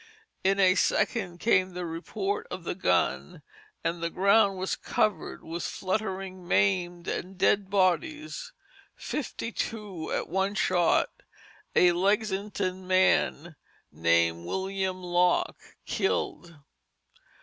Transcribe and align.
In 0.43 0.59
a 0.59 0.73
second 0.73 1.39
came 1.39 1.75
the 1.75 1.85
report 1.85 2.47
of 2.49 2.63
the 2.63 2.73
gun, 2.73 3.43
and 3.83 4.01
the 4.01 4.09
ground 4.09 4.57
was 4.57 4.75
covered 4.75 5.43
with 5.43 5.63
the 5.63 5.69
fluttering, 5.69 6.47
maimed, 6.47 7.07
and 7.07 7.37
dead 7.37 7.69
bodies. 7.69 8.51
Fifty 8.95 9.51
two 9.51 10.11
at 10.11 10.27
one 10.27 10.55
shot, 10.55 11.09
a 11.75 11.91
Lexington 11.91 12.87
man 12.87 13.55
named 13.91 14.43
William 14.47 15.03
Locke 15.03 15.61
killed. 15.85 16.55